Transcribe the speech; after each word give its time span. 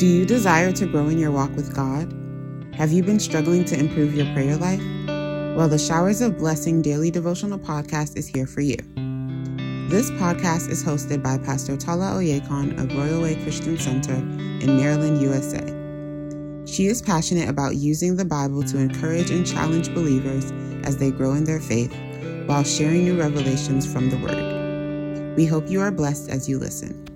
Do 0.00 0.06
you 0.06 0.24
desire 0.24 0.72
to 0.72 0.86
grow 0.86 1.08
in 1.08 1.18
your 1.18 1.30
walk 1.30 1.54
with 1.54 1.74
God? 1.74 2.10
Have 2.74 2.90
you 2.90 3.02
been 3.02 3.20
struggling 3.20 3.66
to 3.66 3.78
improve 3.78 4.14
your 4.14 4.24
prayer 4.32 4.56
life? 4.56 4.80
Well, 5.54 5.68
the 5.68 5.78
Showers 5.78 6.22
of 6.22 6.38
Blessing 6.38 6.80
Daily 6.80 7.10
Devotional 7.10 7.58
Podcast 7.58 8.16
is 8.16 8.26
here 8.26 8.46
for 8.46 8.62
you. 8.62 8.78
This 9.90 10.10
podcast 10.12 10.70
is 10.70 10.82
hosted 10.82 11.22
by 11.22 11.36
Pastor 11.36 11.76
Tola 11.76 12.12
Oyekan 12.12 12.82
of 12.82 12.96
Royal 12.96 13.20
Way 13.20 13.34
Christian 13.42 13.76
Center 13.76 14.14
in 14.14 14.78
Maryland, 14.78 15.20
USA. 15.20 15.60
She 16.64 16.86
is 16.86 17.02
passionate 17.02 17.50
about 17.50 17.76
using 17.76 18.16
the 18.16 18.24
Bible 18.24 18.62
to 18.62 18.78
encourage 18.78 19.30
and 19.30 19.46
challenge 19.46 19.92
believers 19.92 20.50
as 20.82 20.96
they 20.96 21.10
grow 21.10 21.34
in 21.34 21.44
their 21.44 21.60
faith 21.60 21.94
while 22.46 22.64
sharing 22.64 23.04
new 23.04 23.20
revelations 23.20 23.84
from 23.84 24.08
the 24.08 24.16
Word. 24.16 25.36
We 25.36 25.44
hope 25.44 25.68
you 25.68 25.82
are 25.82 25.90
blessed 25.90 26.30
as 26.30 26.48
you 26.48 26.58
listen. 26.58 27.09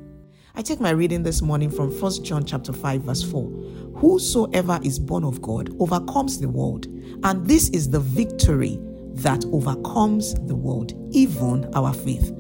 I 0.57 0.63
take 0.63 0.79
my 0.79 0.91
reading 0.91 1.25
this 1.25 1.43
morning 1.43 1.69
from 1.69 1.91
1 1.91 2.23
John 2.23 2.45
chapter 2.45 2.73
5 2.73 3.03
verse 3.03 3.25
4. 3.25 3.51
Whosoever 3.97 4.79
is 4.85 5.01
born 5.01 5.25
of 5.25 5.43
God 5.43 5.75
overcomes 5.81 6.39
the 6.39 6.49
world, 6.49 6.87
and 7.25 7.45
this 7.45 7.71
is 7.71 7.91
the 7.91 7.99
victory 7.99 8.79
that 9.15 9.45
overcomes 9.47 10.35
the 10.47 10.55
world, 10.55 10.93
even 11.11 11.69
our 11.75 11.93
faith. 11.93 12.33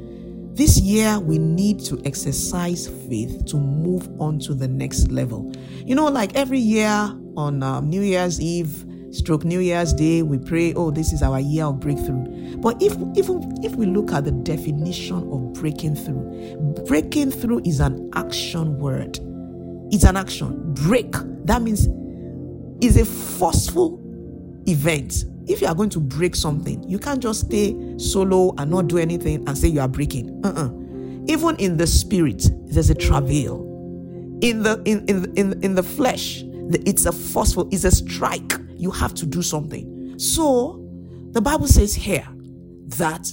This 0.54 0.78
year, 0.78 1.18
we 1.18 1.38
need 1.38 1.80
to 1.86 2.00
exercise 2.04 2.86
faith 3.08 3.46
to 3.46 3.56
move 3.56 4.08
on 4.20 4.38
to 4.40 4.54
the 4.54 4.68
next 4.68 5.10
level. 5.10 5.52
You 5.84 5.96
know, 5.96 6.06
like 6.06 6.36
every 6.36 6.60
year 6.60 7.12
on 7.36 7.64
um, 7.64 7.90
New 7.90 8.02
Year's 8.02 8.40
Eve, 8.40 8.86
stroke 9.14 9.44
New 9.44 9.60
Year's 9.60 9.92
Day, 9.92 10.22
we 10.22 10.38
pray, 10.38 10.74
oh, 10.74 10.90
this 10.90 11.12
is 11.12 11.22
our 11.22 11.40
year 11.40 11.64
of 11.64 11.80
breakthrough. 11.80 12.56
But 12.56 12.82
if 12.82 12.92
even 13.16 13.64
if 13.64 13.74
we 13.76 13.86
look 13.86 14.12
at 14.12 14.24
the 14.24 14.32
definition 14.32 15.30
of 15.30 15.52
breaking 15.54 15.96
through, 15.96 16.84
breaking 16.86 17.30
through 17.30 17.62
is 17.64 17.80
an 17.80 18.10
action 18.14 18.78
word. 18.78 19.18
It's 19.92 20.04
an 20.04 20.16
action. 20.16 20.74
Break. 20.74 21.12
That 21.44 21.62
means 21.62 21.88
is 22.84 22.96
a 22.96 23.04
forceful 23.04 24.00
event. 24.66 25.24
If 25.46 25.60
you 25.60 25.68
are 25.68 25.74
going 25.74 25.90
to 25.90 26.00
break 26.00 26.34
something, 26.34 26.82
you 26.88 26.98
can't 26.98 27.22
just 27.22 27.46
stay 27.46 27.76
solo 27.98 28.54
and 28.58 28.70
not 28.70 28.88
do 28.88 28.98
anything 28.98 29.46
and 29.46 29.56
say 29.56 29.68
you 29.68 29.80
are 29.80 29.88
breaking. 29.88 30.40
Uh-uh. 30.44 30.70
Even 31.30 31.56
in 31.56 31.76
the 31.76 31.86
spirit, 31.86 32.50
there's 32.66 32.90
a 32.90 32.94
travail. 32.94 33.60
In 34.40 34.62
the 34.62 34.82
in 34.84 35.04
in 35.06 35.32
in, 35.36 35.62
in 35.62 35.74
the 35.74 35.82
flesh, 35.82 36.42
it's 36.86 37.06
a 37.06 37.12
forceful, 37.12 37.68
it's 37.70 37.84
a 37.84 37.90
strike 37.90 38.54
you 38.84 38.90
have 38.90 39.14
to 39.14 39.26
do 39.26 39.42
something. 39.42 40.18
So 40.18 40.84
the 41.32 41.40
Bible 41.40 41.66
says 41.66 41.94
here 41.94 42.28
that 42.98 43.26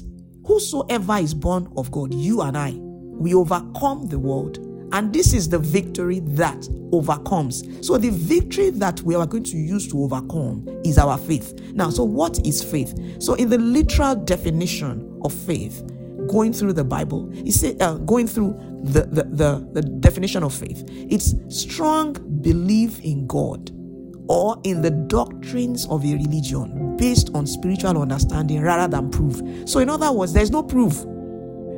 whosoever 0.45 1.17
is 1.17 1.33
born 1.33 1.71
of 1.75 1.91
God, 1.91 2.13
you 2.13 2.41
and 2.41 2.57
I, 2.57 2.71
we 2.71 3.33
overcome 3.33 4.07
the 4.07 4.17
world. 4.17 4.57
And 4.94 5.13
this 5.13 5.33
is 5.33 5.49
the 5.49 5.59
victory 5.59 6.19
that 6.22 6.67
overcomes. 6.91 7.63
So, 7.85 7.97
the 7.97 8.09
victory 8.09 8.72
that 8.72 9.02
we 9.03 9.16
are 9.16 9.25
going 9.25 9.45
to 9.45 9.57
use 9.57 9.88
to 9.89 10.03
overcome 10.03 10.67
is 10.83 10.97
our 10.97 11.17
faith. 11.17 11.57
Now, 11.73 11.89
so 11.89 12.03
what 12.03 12.45
is 12.45 12.61
faith? 12.61 12.94
So, 13.19 13.35
in 13.35 13.49
the 13.49 13.57
literal 13.57 14.16
definition 14.16 15.17
of 15.23 15.31
faith, 15.31 15.81
going 16.27 16.52
through 16.52 16.73
the 16.73 16.83
Bible, 16.83 17.33
you 17.33 17.53
say, 17.53 17.77
uh, 17.79 17.95
going 17.99 18.27
through 18.27 18.53
the, 18.83 19.03
the, 19.03 19.23
the, 19.23 19.69
the 19.72 19.81
definition 19.81 20.44
of 20.44 20.53
faith, 20.53 20.83
it's 20.88 21.35
strong 21.47 22.13
belief 22.41 23.00
in 23.00 23.28
God 23.28 23.72
or 24.31 24.58
in 24.64 24.81
the 24.81 24.90
doctrines 24.90 25.86
of 25.88 26.06
a 26.06 26.14
religion 26.14 26.96
based 26.96 27.30
on 27.36 27.46
spiritual 27.46 28.02
understanding 28.02 28.62
rather 28.62 28.88
than 28.90 29.12
proof. 29.12 29.42
So, 29.69 29.80
in 29.80 29.90
other 29.90 30.09
words, 30.14 30.31
there's 30.31 30.50
no 30.50 30.64
proof. 30.64 31.03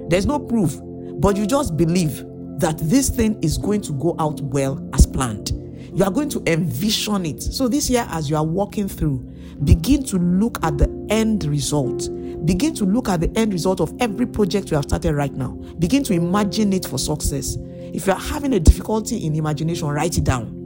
There's 0.07 0.27
no 0.27 0.37
proof, 0.37 0.79
but 1.19 1.35
you 1.35 1.47
just 1.47 1.75
believe 1.75 2.23
that 2.59 2.77
this 2.77 3.09
thing 3.09 3.41
is 3.41 3.57
going 3.57 3.81
to 3.81 3.93
go 3.93 4.15
out 4.19 4.39
well 4.41 4.87
as 4.93 5.07
planned. 5.07 5.49
You 5.97 6.03
are 6.03 6.11
going 6.11 6.29
to 6.29 6.43
envision 6.45 7.25
it. 7.25 7.41
So, 7.41 7.67
this 7.67 7.89
year, 7.89 8.05
as 8.09 8.29
you 8.29 8.35
are 8.35 8.45
walking 8.45 8.87
through, 8.87 9.17
begin 9.63 10.03
to 10.03 10.19
look 10.19 10.63
at 10.63 10.77
the 10.77 11.07
end 11.09 11.45
result. 11.45 12.07
Begin 12.45 12.75
to 12.75 12.85
look 12.85 13.09
at 13.09 13.19
the 13.19 13.31
end 13.35 13.51
result 13.51 13.81
of 13.81 13.91
every 13.99 14.27
project 14.27 14.69
you 14.69 14.75
have 14.75 14.85
started 14.85 15.15
right 15.15 15.33
now. 15.33 15.53
Begin 15.79 16.03
to 16.03 16.13
imagine 16.13 16.71
it 16.71 16.85
for 16.85 16.99
success. 16.99 17.57
If 17.59 18.05
you 18.05 18.13
are 18.13 18.19
having 18.19 18.53
a 18.53 18.59
difficulty 18.59 19.25
in 19.25 19.33
imagination, 19.33 19.87
write 19.87 20.19
it 20.19 20.23
down 20.23 20.62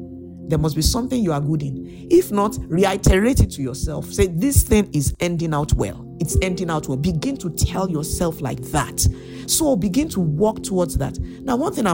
there 0.47 0.57
must 0.57 0.75
be 0.75 0.81
something 0.81 1.21
you 1.21 1.33
are 1.33 1.41
good 1.41 1.61
in. 1.61 2.07
If 2.09 2.31
not, 2.31 2.57
reiterate 2.67 3.41
it 3.41 3.51
to 3.51 3.61
yourself. 3.61 4.05
Say, 4.05 4.27
This 4.27 4.63
thing 4.63 4.89
is 4.93 5.13
ending 5.19 5.53
out 5.53 5.73
well. 5.73 6.05
It's 6.19 6.37
ending 6.41 6.69
out 6.69 6.87
well. 6.87 6.97
Begin 6.97 7.37
to 7.37 7.49
tell 7.49 7.89
yourself 7.89 8.41
like 8.41 8.61
that. 8.71 9.05
So 9.45 9.75
begin 9.75 10.09
to 10.09 10.19
walk 10.19 10.63
towards 10.63 10.97
that. 10.97 11.19
Now, 11.19 11.55
one 11.55 11.73
thing 11.73 11.85
I, 11.85 11.93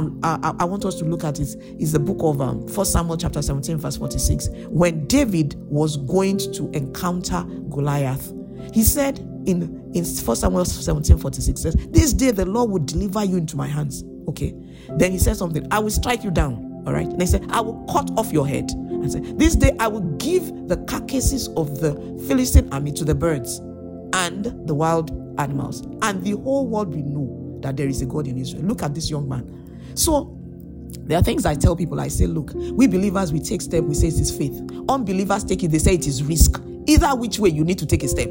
I 0.60 0.66
want 0.66 0.86
us 0.86 0.96
to 0.96 1.06
look 1.06 1.24
at 1.24 1.40
is, 1.40 1.56
is 1.56 1.92
the 1.92 2.00
book 2.00 2.18
of 2.22 2.42
um, 2.42 2.62
1 2.68 2.86
Samuel 2.86 3.18
chapter 3.18 3.42
17, 3.42 3.78
verse 3.78 3.98
46. 3.98 4.50
When 4.70 5.06
David 5.08 5.56
was 5.68 5.98
going 5.98 6.38
to 6.38 6.70
encounter 6.72 7.44
Goliath, 7.70 8.34
he 8.74 8.84
said 8.84 9.20
in, 9.46 9.92
in 9.94 10.04
1 10.04 10.36
Samuel 10.36 10.66
17, 10.66 11.18
46, 11.18 11.62
says, 11.62 11.76
This 11.90 12.14
day 12.14 12.32
the 12.32 12.46
Lord 12.46 12.72
will 12.72 12.80
deliver 12.80 13.24
you 13.24 13.38
into 13.38 13.58
my 13.58 13.68
hands. 13.68 14.04
Okay. 14.28 14.56
Then 14.98 15.12
he 15.12 15.20
said 15.20 15.38
something, 15.38 15.68
I 15.72 15.80
will 15.80 15.92
strike 15.92 16.24
you 16.24 16.32
down 16.32 16.73
all 16.86 16.94
right. 16.94 17.08
And 17.08 17.22
he 17.22 17.28
said, 17.28 17.46
I 17.50 17.62
will 17.62 17.86
cut 17.92 18.10
off 18.18 18.32
your 18.32 18.48
head. 18.48 18.72
And 18.72 19.12
said, 19.12 19.40
This 19.40 19.56
day 19.56 19.72
I 19.80 19.88
will 19.88 20.02
give 20.18 20.68
the 20.68 20.78
carcasses 20.86 21.48
of 21.50 21.80
the 21.80 21.94
Philistine 22.28 22.72
army 22.74 22.92
to 22.94 23.06
the 23.06 23.16
birds 23.16 23.60
and 24.14 24.46
the 24.68 24.74
wild 24.74 25.12
animals, 25.40 25.82
and 26.02 26.24
the 26.24 26.32
whole 26.32 26.68
world 26.68 26.94
will 26.94 27.04
know 27.04 27.60
that 27.62 27.78
there 27.78 27.88
is 27.88 28.02
a 28.02 28.06
God 28.06 28.28
in 28.28 28.38
Israel. 28.38 28.64
Look 28.64 28.84
at 28.84 28.94
this 28.94 29.10
young 29.10 29.28
man. 29.28 29.92
So 29.96 30.38
there 31.00 31.18
are 31.18 31.24
things 31.24 31.46
I 31.46 31.56
tell 31.56 31.76
people. 31.76 32.00
I 32.00 32.10
say, 32.10 32.28
look, 32.28 32.52
we 32.54 32.88
believers 32.88 33.34
we 33.34 33.40
take 33.40 33.62
step, 33.62 33.84
we 33.84 33.96
say 33.96 34.08
it 34.08 34.20
is 34.20 34.36
faith. 34.36 34.62
Unbelievers 34.90 35.44
take 35.44 35.64
it, 35.64 35.70
they 35.70 35.80
say 35.80 35.96
it 35.96 36.06
is 36.06 36.24
risk. 36.24 36.62
Either 36.86 37.16
which 37.16 37.40
way 37.40 37.50
you 37.50 37.64
need 37.64 37.80
to 37.80 37.86
take 37.86 38.04
a 38.04 38.08
step. 38.08 38.30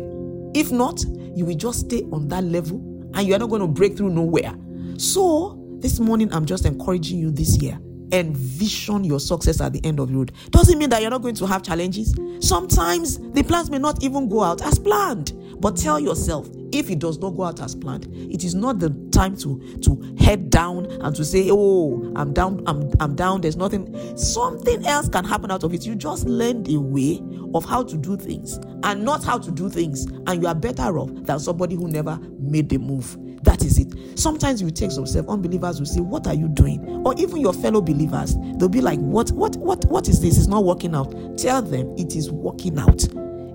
If 0.54 0.70
not, 0.70 1.02
you 1.34 1.46
will 1.46 1.56
just 1.56 1.80
stay 1.80 2.02
on 2.12 2.28
that 2.28 2.44
level 2.44 2.76
and 3.14 3.26
you 3.26 3.34
are 3.34 3.38
not 3.38 3.48
going 3.48 3.62
to 3.62 3.68
break 3.68 3.96
through 3.96 4.10
nowhere. 4.10 4.54
So 4.98 5.58
this 5.80 5.98
morning, 5.98 6.32
I'm 6.32 6.44
just 6.44 6.66
encouraging 6.66 7.18
you 7.18 7.30
this 7.30 7.56
year 7.60 7.78
envision 8.12 9.04
your 9.04 9.18
success 9.18 9.60
at 9.60 9.72
the 9.72 9.84
end 9.84 9.98
of 9.98 10.08
the 10.08 10.14
road. 10.14 10.32
Doesn't 10.50 10.78
mean 10.78 10.90
that 10.90 11.00
you're 11.00 11.10
not 11.10 11.22
going 11.22 11.34
to 11.36 11.46
have 11.46 11.62
challenges. 11.62 12.14
Sometimes 12.40 13.18
the 13.32 13.42
plans 13.42 13.70
may 13.70 13.78
not 13.78 14.02
even 14.02 14.28
go 14.28 14.42
out 14.42 14.62
as 14.62 14.78
planned. 14.78 15.32
But 15.60 15.76
tell 15.76 15.98
yourself, 15.98 16.48
if 16.72 16.90
it 16.90 16.98
does 16.98 17.18
not 17.18 17.30
go 17.30 17.44
out 17.44 17.60
as 17.60 17.74
planned, 17.74 18.08
it 18.14 18.44
is 18.44 18.54
not 18.54 18.78
the 18.78 18.90
time 19.12 19.36
to 19.38 19.60
to 19.82 20.16
head 20.18 20.50
down 20.50 20.86
and 20.86 21.14
to 21.16 21.24
say, 21.24 21.48
"Oh, 21.50 22.12
I'm 22.16 22.32
down, 22.32 22.62
I'm 22.66 22.90
I'm 23.00 23.14
down." 23.14 23.40
There's 23.40 23.56
nothing. 23.56 23.94
Something 24.16 24.84
else 24.86 25.08
can 25.08 25.24
happen 25.24 25.50
out 25.50 25.64
of 25.64 25.74
it. 25.74 25.86
You 25.86 25.94
just 25.94 26.26
learned 26.26 26.68
a 26.68 26.80
way 26.80 27.22
of 27.54 27.64
how 27.64 27.82
to 27.82 27.96
do 27.96 28.16
things 28.16 28.58
and 28.82 29.04
not 29.04 29.22
how 29.24 29.38
to 29.38 29.50
do 29.50 29.68
things, 29.68 30.06
and 30.26 30.42
you 30.42 30.48
are 30.48 30.54
better 30.54 30.98
off 30.98 31.10
than 31.12 31.38
somebody 31.38 31.74
who 31.74 31.88
never 31.88 32.18
made 32.40 32.68
the 32.68 32.78
move. 32.78 33.16
That 33.42 33.62
is 33.64 33.78
it. 33.78 34.18
Sometimes 34.18 34.62
you 34.62 34.70
take 34.70 34.94
yourself, 34.96 35.28
unbelievers 35.28 35.80
will 35.80 35.86
say, 35.86 36.00
What 36.00 36.26
are 36.26 36.34
you 36.34 36.48
doing? 36.48 37.02
Or 37.04 37.14
even 37.18 37.38
your 37.38 37.52
fellow 37.52 37.80
believers, 37.80 38.36
they'll 38.56 38.68
be 38.68 38.80
like, 38.80 39.00
What 39.00 39.30
what 39.32 39.56
what 39.56 39.84
what 39.86 40.08
is 40.08 40.20
this? 40.20 40.38
It's 40.38 40.46
not 40.46 40.64
working 40.64 40.94
out. 40.94 41.12
Tell 41.36 41.60
them 41.60 41.94
it 41.98 42.14
is 42.14 42.30
working 42.30 42.78
out. 42.78 43.04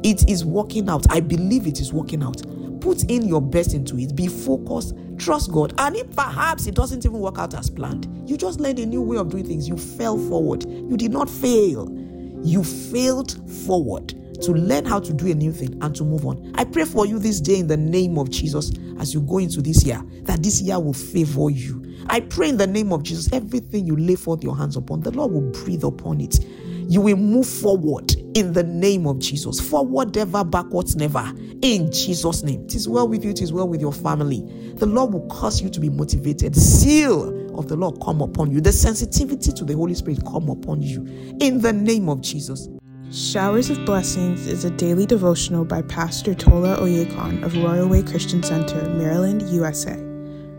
It 0.04 0.30
is 0.30 0.46
working 0.46 0.90
out. 0.90 1.06
I 1.10 1.22
believe 1.22 1.68
it 1.68 1.80
is 1.80 1.94
working 1.94 2.22
out. 2.22 2.42
Put 2.88 3.04
in 3.12 3.28
your 3.28 3.42
best 3.42 3.74
into 3.74 4.00
it. 4.00 4.16
Be 4.16 4.28
focused. 4.28 4.96
Trust 5.18 5.52
God. 5.52 5.74
And 5.78 5.98
if 5.98 6.10
perhaps 6.16 6.68
it 6.68 6.76
doesn't 6.76 7.06
even 7.06 7.20
work 7.20 7.38
out 7.38 7.54
as 7.54 7.70
planned, 7.70 8.08
you 8.30 8.38
just 8.38 8.62
learned 8.62 8.80
a 8.80 8.86
new 8.86 9.02
way 9.02 9.18
of 9.18 9.28
doing 9.28 9.46
things. 9.46 9.68
You 9.68 9.76
fell 9.76 10.18
forward. 10.18 10.64
You 10.66 10.96
did 10.96 11.12
not 11.12 11.30
fail. 11.30 11.90
You 12.44 12.64
failed 12.64 13.38
forward 13.66 14.16
to 14.42 14.54
learn 14.54 14.86
how 14.86 15.02
to 15.02 15.12
do 15.12 15.30
a 15.30 15.34
new 15.34 15.52
thing 15.52 15.78
and 15.82 15.94
to 15.98 16.06
move 16.06 16.26
on. 16.26 16.54
I 16.56 16.64
pray 16.64 16.86
for 16.86 17.06
you 17.06 17.20
this 17.20 17.42
day 17.42 17.60
in 17.60 17.68
the 17.68 17.76
name 17.76 18.18
of 18.18 18.30
Jesus 18.30 18.72
as 19.00 19.14
you 19.14 19.20
go 19.20 19.40
into 19.40 19.62
this 19.62 19.84
year, 19.84 20.02
that 20.22 20.42
this 20.42 20.62
year 20.62 20.80
will 20.80 20.94
favor 20.94 21.50
you. 21.50 21.84
I 22.08 22.22
pray 22.22 22.48
in 22.48 22.56
the 22.56 22.68
name 22.68 22.94
of 22.94 23.04
Jesus, 23.04 23.28
everything 23.34 23.86
you 23.86 23.98
lay 23.98 24.16
forth 24.16 24.46
your 24.46 24.56
hands 24.56 24.78
upon, 24.78 25.02
the 25.02 25.12
Lord 25.12 25.34
will 25.34 25.52
breathe 25.52 25.84
upon 25.84 26.22
it. 26.22 26.40
You 26.90 27.02
will 27.02 27.18
move 27.18 27.48
forward 27.48 28.16
in 28.34 28.54
the 28.54 28.64
name 28.64 29.08
of 29.08 29.20
Jesus. 29.20 29.60
Forward 29.60 30.16
ever, 30.16 30.44
backwards 30.46 30.96
never. 30.96 31.34
In 31.62 31.92
Jesus' 31.92 32.44
name. 32.44 32.64
It 32.64 32.76
is 32.76 32.88
well 32.88 33.08
with 33.08 33.26
you, 33.26 33.32
it 33.32 33.42
is 33.42 33.52
well 33.52 33.68
with 33.68 33.82
your 33.82 33.92
family. 33.92 34.42
The 34.76 34.86
Lord 34.86 35.14
will 35.14 35.28
cause 35.28 35.62
you 35.62 35.70
to 35.70 35.80
be 35.82 35.90
motivated. 35.90 36.56
Seal 36.56 37.58
of 37.60 37.68
the 37.68 37.76
Lord 37.76 38.00
come 38.02 38.22
upon 38.22 38.52
you. 38.52 38.62
The 38.62 38.72
sensitivity 38.72 39.52
to 39.52 39.66
the 39.66 39.74
Holy 39.74 39.96
Spirit 39.96 40.24
come 40.26 40.50
upon 40.50 40.82
you. 40.82 41.06
In 41.42 41.60
the 41.60 41.74
name 41.74 42.08
of 42.08 42.22
Jesus. 42.22 42.70
Showers 43.12 43.70
of 43.70 43.86
Blessings 43.86 44.48
is 44.48 44.64
a 44.64 44.70
daily 44.70 45.06
devotional 45.06 45.66
by 45.66 45.82
Pastor 45.82 46.34
Tola 46.36 46.78
Oyekan 46.78 47.44
of 47.44 47.56
Royal 47.58 47.88
Way 47.88 48.04
Christian 48.04 48.44
Center, 48.44 48.88
Maryland, 48.90 49.42
USA. 49.50 49.96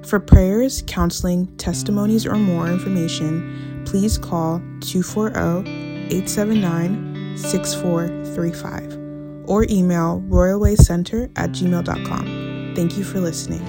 For 0.02 0.18
prayers, 0.18 0.82
counseling, 0.86 1.46
testimonies, 1.56 2.26
or 2.26 2.36
more 2.36 2.68
information, 2.68 3.84
please 3.84 4.16
call 4.16 4.62
240 4.80 5.77
879 6.10 7.36
6435 7.36 8.98
or 9.48 9.66
email 9.70 10.22
royalwaycenter 10.28 11.30
at 11.36 11.50
gmail.com. 11.50 12.72
Thank 12.74 12.96
you 12.96 13.04
for 13.04 13.20
listening. 13.20 13.64